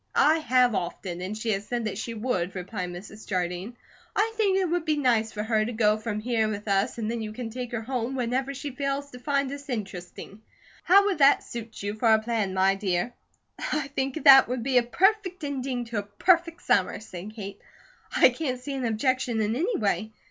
"I 0.15 0.39
have, 0.39 0.73
often, 0.73 1.21
and 1.21 1.37
she 1.37 1.51
has 1.51 1.67
said 1.67 1.85
that 1.85 1.99
she 1.99 2.15
would," 2.15 2.55
replied 2.55 2.89
Mrs. 2.89 3.27
Jardine. 3.27 3.77
"I 4.15 4.33
think 4.35 4.57
it 4.57 4.65
would 4.67 4.83
be 4.83 4.97
nice 4.97 5.31
for 5.31 5.43
her 5.43 5.63
to 5.63 5.73
go 5.73 5.95
from 5.95 6.19
here 6.19 6.47
with 6.47 6.67
us; 6.67 6.97
and 6.97 7.11
then 7.11 7.21
you 7.21 7.31
can 7.31 7.51
take 7.51 7.71
her 7.71 7.83
home 7.83 8.15
whenever 8.15 8.51
she 8.51 8.71
fails 8.71 9.11
to 9.11 9.19
find 9.19 9.51
us 9.51 9.69
interesting. 9.69 10.41
How 10.85 11.05
would 11.05 11.19
that 11.19 11.43
suit 11.43 11.83
you 11.83 11.93
for 11.93 12.11
a 12.11 12.17
plan, 12.19 12.55
my 12.55 12.73
dear?" 12.73 13.13
"I 13.59 13.89
think 13.89 14.23
that 14.23 14.47
would 14.47 14.63
be 14.63 14.79
a 14.79 14.81
perfect 14.81 15.43
ending 15.43 15.85
to 15.85 15.99
a 15.99 16.01
perfect 16.01 16.63
summer," 16.63 16.99
said 16.99 17.35
Kate. 17.35 17.59
"I 18.17 18.29
can't 18.29 18.59
see 18.59 18.73
an 18.73 18.85
objection 18.85 19.39
in 19.39 19.55
any 19.55 19.77
way. 19.77 20.13